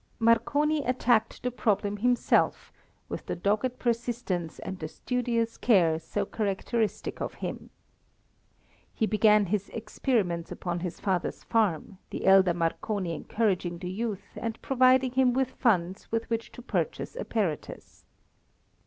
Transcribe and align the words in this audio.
Marconi 0.17 0.83
attacked 0.83 1.43
the 1.43 1.51
problem 1.51 1.97
himself 1.97 2.73
with 3.07 3.27
the 3.27 3.35
dogged 3.35 3.77
persistence 3.77 4.57
and 4.57 4.79
the 4.79 4.87
studious 4.87 5.57
care 5.59 5.99
so 5.99 6.25
characteristic 6.25 7.21
of 7.21 7.35
him. 7.35 7.69
He 8.95 9.05
began 9.05 9.45
his 9.45 9.69
experiments 9.69 10.51
upon 10.51 10.79
his 10.79 10.99
father's 10.99 11.43
farm, 11.43 11.99
the 12.09 12.25
elder 12.25 12.55
Marconi 12.55 13.13
encouraging 13.13 13.77
the 13.77 13.91
youth 13.91 14.25
and 14.37 14.59
providing 14.63 15.11
him 15.11 15.33
with 15.33 15.51
funds 15.51 16.11
with 16.11 16.27
which 16.31 16.51
to 16.53 16.63
purchase 16.63 17.15
apparatus. 17.15 18.03